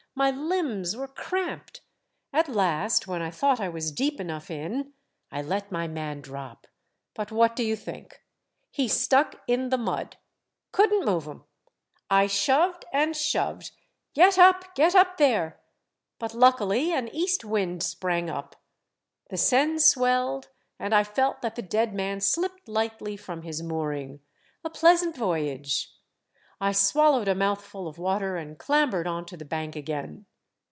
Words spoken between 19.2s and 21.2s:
The Seine swelled, and I